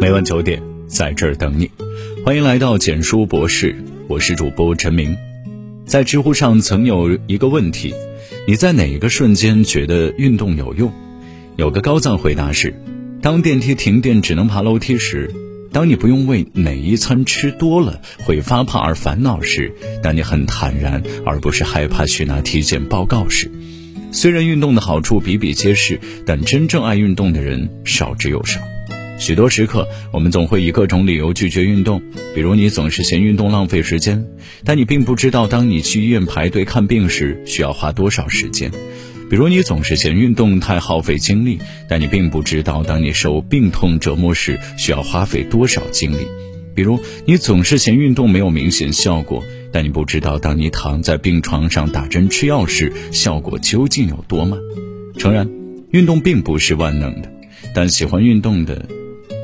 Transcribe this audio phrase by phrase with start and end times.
[0.00, 1.70] 每晚九点，在这儿等你。
[2.24, 3.76] 欢迎来到简书博士，
[4.08, 5.14] 我是主播陈明。
[5.84, 7.92] 在知乎上曾有一个问题：
[8.48, 10.90] 你在哪一个瞬间觉得运动有用？
[11.56, 12.74] 有个高赞回答是：
[13.20, 15.30] 当电梯停电只能爬楼梯时，
[15.70, 19.70] 当你不用为哪一餐吃多了会发胖而烦恼时，
[20.02, 23.50] 当你很坦然而不是害怕去拿体检报告时。
[24.12, 28.58] 虽然运动的好处比比皆是，但真正爱运动的人少之又少。
[29.20, 32.02] 许多时刻，我们总会以各种理由拒绝运动，
[32.34, 34.24] 比如你总是嫌运动浪费时间，
[34.64, 38.70] 但你并不知道，当你去医院排队看病时需要花多少时间；
[39.28, 46.24] 比如你总是嫌运动太耗费精力，但你并不知道，当你受病痛折磨时需要花费多少精力；
[46.74, 54.58] 比如你总是嫌运动没有明显效果，但你不知道，当你躺在病床上打针吃药时效果究竟有多慢。
[55.18, 55.46] 诚然，
[55.90, 57.30] 运动并不是万能的，
[57.74, 58.88] 但喜欢运动的。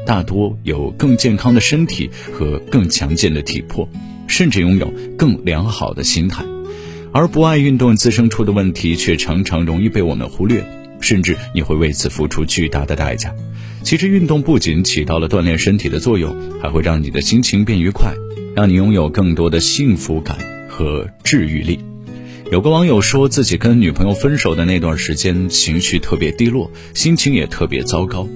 [0.06, 3.86] 大多有更健康的身体和更强健的体魄，
[4.28, 6.44] 甚至拥有更良好的心态，
[7.12, 10.64] 而不爱运动滋生出的问题却常常容易被我们忽略，
[11.00, 13.34] 甚至你会为此付出巨大的代价。
[13.82, 18.14] 其实，运动不仅起到了锻炼身体的作用，还会让你的心情变愉快，
[18.54, 20.36] 让你拥有更多的幸福感
[20.68, 21.78] 和治愈力。
[22.52, 28.28] 有个网友说自己跟女朋友分手的那段时间，情绪特别低落，心情也特别糟糕。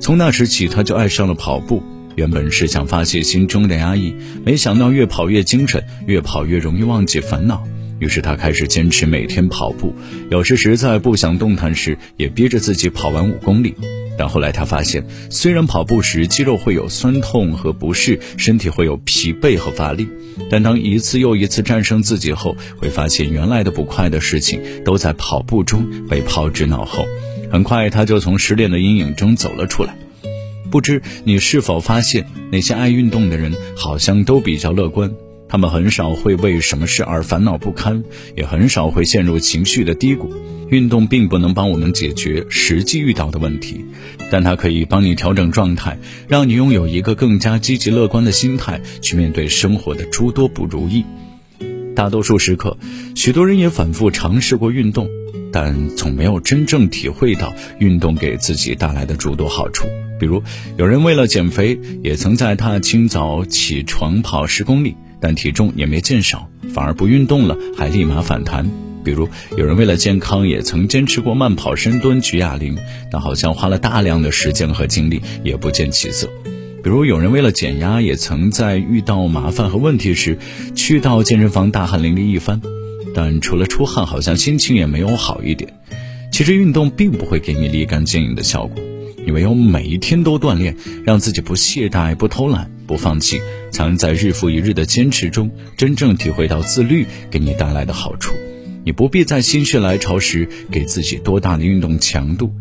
[0.00, 1.82] 从那时起，他就爱上了跑步。
[2.14, 4.14] 原本是想发泄心中的压抑，
[4.44, 7.64] 没想到越跑越精神，越跑越容易忘记烦恼。
[7.98, 9.94] 于是他开始坚持每天跑步，
[10.30, 13.74] 有时实在不想动弹时，也逼着自己跑完五公里。
[14.18, 20.08] 但后来他发现，虽然跑步时肌肉会有酸痛和不适，身体会有疲惫和乏力，
[20.50, 27.04] 但当一次又一次战胜自己后，会发现原来的不快的事情都在跑步中被抛之脑后。
[27.52, 29.94] 很快，他就从失恋的阴影中走了出来。
[30.70, 35.14] 不知你是否发现，那些爱运动的人好像都比较乐观。
[35.48, 38.02] 他们很少会为什么事而烦恼不堪，
[38.36, 40.32] 也很少会陷入情绪的低谷。
[40.68, 43.84] 运动并不能帮我们解决实际遇到的问题，
[44.32, 45.96] 但它可以帮你调整状态，
[46.26, 51.04] 让你拥有一个更加积极乐观的心态去面对生活的诸多不如意。
[51.94, 52.76] 大多数时刻，
[53.14, 55.08] 许多人也反复尝试过运动，
[55.52, 59.86] 但从没有真正体会到运动给自己带来的诸多好处。
[60.18, 60.42] 比如，
[60.76, 64.96] 有人为了减肥，也曾在他清早起床跑十公里。
[65.20, 68.68] 但体重也没减少，反而不运动了，还立马反弹。
[69.04, 72.76] 比如有人为了健康，也曾坚持过慢跑、深蹲、举哑铃，
[73.10, 76.28] 但好像花了大量的时间和精力，也不见起色。
[76.82, 80.38] 比如有人为了减压，也曾在遇到麻烦和问题时，
[80.74, 82.60] 去到健身房大汗淋漓一番，
[83.14, 85.72] 但除了出汗，好像心情也没有好一点。
[86.32, 88.82] 其实运动并不会给你立竿见影的效果。
[89.26, 93.40] 你唯有每一天都锻炼，让自己不懈怠、不偷懒、不放弃，
[93.72, 98.32] 才能在日复一日的坚持中，真正体会到自律给你带来的好处。
[98.84, 102.52] 你不必在心血来潮时给自己多大的运动强度，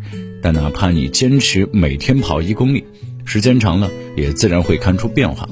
[0.42, 2.84] 但哪怕你坚持每天跑一公里，
[3.26, 5.48] 时间长了也自然会看出变化。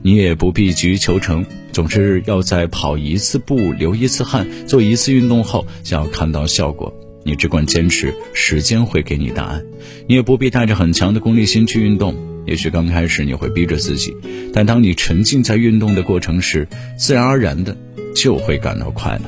[0.00, 6.94] 你也不必急于求成，总是要在跑一次步、流一次汗、做一次运动后，就要看到效果。
[7.24, 9.62] 你只管坚持，时间会给你答案。
[10.08, 12.14] 你也不必带着很强的功利心去运动。
[12.44, 14.16] 也许刚开始你会逼着自己，
[14.52, 16.66] 但当你沉浸在运动的过程时，
[16.98, 17.76] 自然而然的
[18.16, 19.22] 就会感到快乐。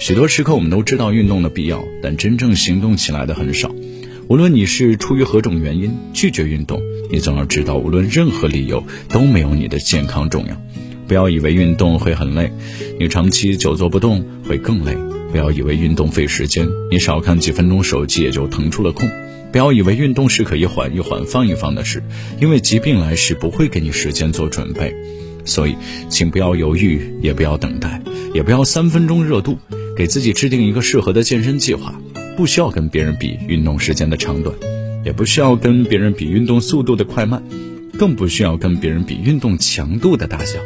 [0.00, 3.70] 许多时刻我们都知道运动的必要，但真正行动起来的很少。
[4.28, 6.80] 无论你是出于何种原因拒绝运动，
[7.10, 10.56] 你总要知道，无论任何理由都没有你的健康重要。
[11.06, 12.50] 不要以为运动会很累，
[12.98, 14.96] 你长期久坐不动会更累。
[15.30, 19.08] 不要以为运动费时间，你少看几分钟手机也就腾出了空。
[19.52, 22.02] 不要以为运动是可以缓一缓、放一放的事，
[22.40, 24.94] 因为疾病来时不会给你时间做准备。
[25.44, 25.74] 所以，
[26.08, 28.00] 请不要犹豫，也不要等待，
[28.34, 29.58] 也不要三分钟热度，
[29.96, 31.94] 给自己制定一个适合的健身计划。
[32.36, 34.54] 不需要跟别人比运动时间的长短，
[35.04, 37.42] 也不需要跟别人比运动速度的快慢，
[37.98, 40.58] 更不需要跟别人比运动强度的大小。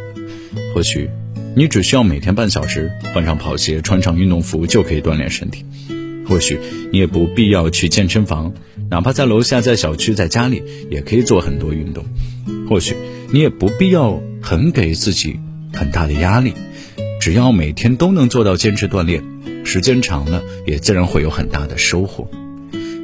[0.75, 1.08] 或许。
[1.56, 5.64] 你只需要每天半小时，换上跑鞋，穿上运动服就可以锻炼身体。
[6.26, 6.58] 或许
[6.90, 8.52] 你也不必要去健身房，
[8.90, 12.04] 哪怕在楼下、在小区、在家里，也可以做很多运动。
[12.68, 12.96] 或许
[13.30, 15.38] 你也不必要很给自己
[15.72, 16.54] 很大的压力，
[17.20, 19.22] 只要每天都能做到坚持锻炼，
[19.64, 22.28] 时间长了，也自然会有很大的收获。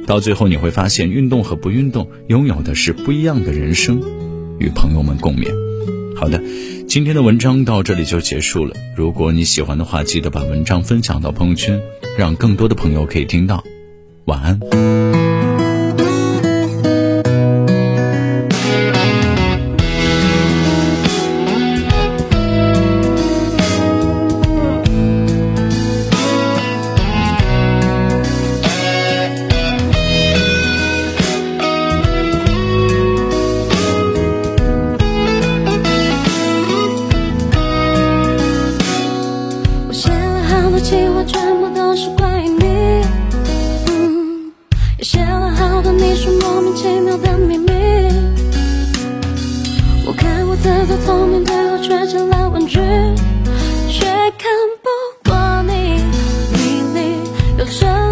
[0.05, 4.01] 到最后你会发现，运动和不运动拥有的是不一样的人生。
[4.59, 5.70] 与朋友们共勉。
[6.21, 6.39] 好的。
[6.87, 8.75] 今天的文章到这里就结束了。
[8.95, 11.81] 如果你喜欢的话，记得把文章分享到朋友圈，
[12.15, 13.63] 让更多的朋友可以听到。
[14.25, 15.00] 晚安。
[50.51, 52.77] 我自作聪明，最后却成了玩具，
[53.89, 54.05] 却
[54.37, 54.51] 看
[54.83, 56.03] 不过你，
[56.51, 57.23] 你你
[57.57, 58.10] 有成。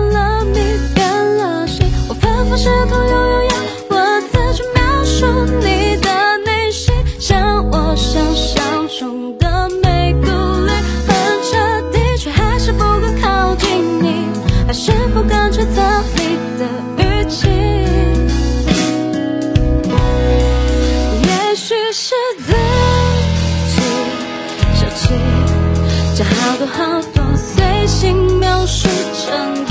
[26.24, 29.69] 好多好多，随心描述成。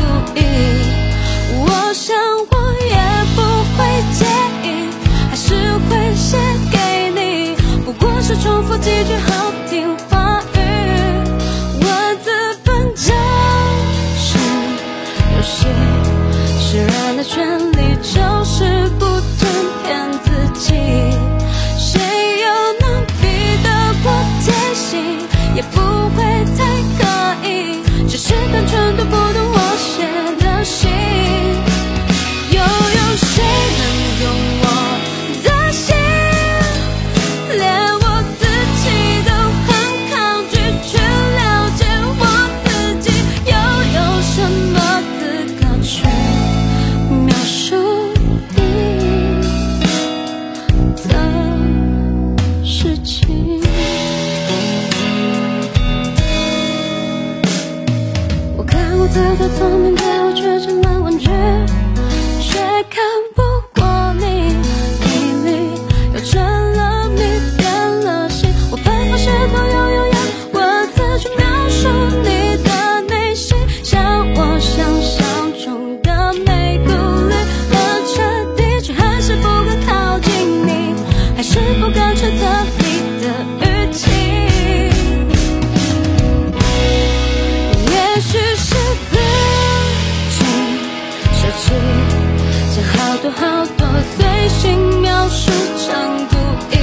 [93.28, 93.40] 有好
[93.76, 93.86] 多
[94.16, 96.34] 随心描述成故
[96.74, 96.76] 意。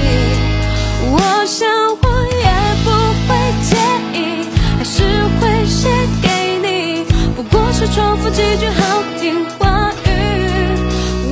[1.10, 1.68] 我想
[2.04, 2.06] 我
[2.38, 2.46] 也
[2.84, 2.88] 不
[3.26, 3.34] 会
[3.64, 3.76] 介
[4.14, 4.46] 意，
[4.78, 5.02] 还是
[5.42, 5.90] 会写
[6.22, 6.28] 给
[6.62, 7.04] 你，
[7.36, 10.08] 不过是重复几句好听话语。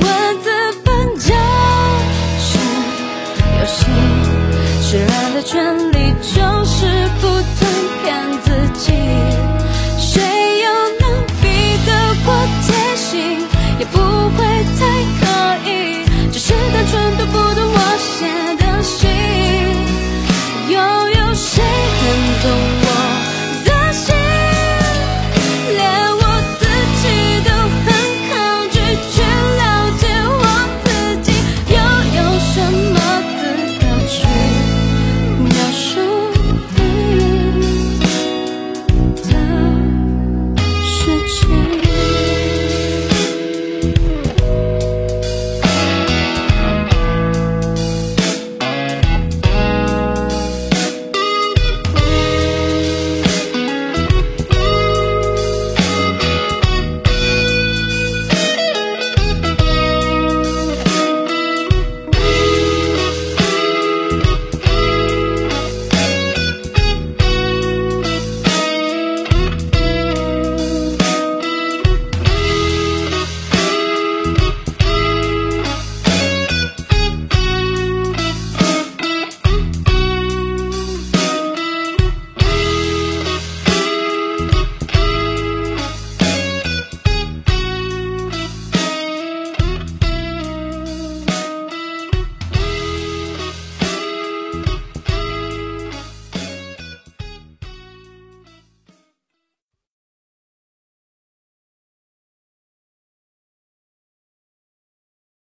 [0.02, 0.04] 文
[0.42, 0.50] 字
[0.84, 1.32] 本就
[2.40, 2.58] 是
[3.60, 3.86] 游戏，
[4.82, 7.62] 释然的权利就是不断
[8.02, 8.02] 骗
[8.42, 8.50] 自
[8.80, 8.90] 己。
[9.96, 10.20] 谁
[10.64, 10.66] 又
[10.98, 11.46] 能比
[11.86, 11.92] 得
[12.24, 12.34] 过
[12.66, 13.46] 贴心？